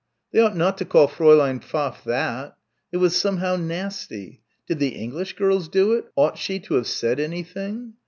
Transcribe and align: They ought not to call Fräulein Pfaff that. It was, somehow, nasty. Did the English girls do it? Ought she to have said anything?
They 0.31 0.39
ought 0.39 0.55
not 0.57 0.79
to 0.79 0.85
call 0.85 1.07
Fräulein 1.07 1.61
Pfaff 1.63 2.03
that. 2.05 2.57
It 2.91 2.97
was, 2.97 3.15
somehow, 3.15 3.55
nasty. 3.55 4.41
Did 4.67 4.79
the 4.79 4.95
English 4.95 5.33
girls 5.35 5.67
do 5.67 5.93
it? 5.93 6.05
Ought 6.15 6.39
she 6.39 6.59
to 6.61 6.73
have 6.73 6.87
said 6.87 7.19
anything? 7.19 7.93